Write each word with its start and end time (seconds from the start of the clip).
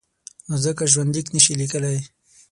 نو 0.47 0.55
ځکه 0.65 0.83
ژوندلیک 0.91 1.27
نشي 1.35 1.53
لیکلای. 1.61 1.99